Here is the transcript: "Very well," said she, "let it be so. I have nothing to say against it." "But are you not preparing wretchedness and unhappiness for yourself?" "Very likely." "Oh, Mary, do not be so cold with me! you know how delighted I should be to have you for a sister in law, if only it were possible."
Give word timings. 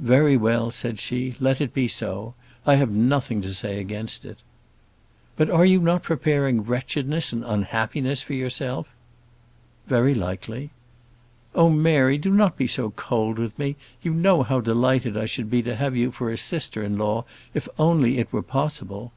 "Very 0.00 0.34
well," 0.34 0.70
said 0.70 0.98
she, 0.98 1.34
"let 1.40 1.60
it 1.60 1.74
be 1.74 1.86
so. 1.88 2.32
I 2.64 2.76
have 2.76 2.88
nothing 2.88 3.42
to 3.42 3.52
say 3.52 3.78
against 3.78 4.24
it." 4.24 4.38
"But 5.36 5.50
are 5.50 5.66
you 5.66 5.78
not 5.80 6.02
preparing 6.02 6.62
wretchedness 6.62 7.34
and 7.34 7.44
unhappiness 7.44 8.22
for 8.22 8.32
yourself?" 8.32 8.88
"Very 9.86 10.14
likely." 10.14 10.70
"Oh, 11.54 11.68
Mary, 11.68 12.16
do 12.16 12.30
not 12.30 12.56
be 12.56 12.66
so 12.66 12.92
cold 12.92 13.38
with 13.38 13.58
me! 13.58 13.76
you 14.00 14.14
know 14.14 14.42
how 14.42 14.60
delighted 14.62 15.18
I 15.18 15.26
should 15.26 15.50
be 15.50 15.62
to 15.64 15.76
have 15.76 15.94
you 15.94 16.12
for 16.12 16.30
a 16.32 16.38
sister 16.38 16.82
in 16.82 16.96
law, 16.96 17.26
if 17.52 17.68
only 17.78 18.16
it 18.16 18.32
were 18.32 18.40
possible." 18.40 19.12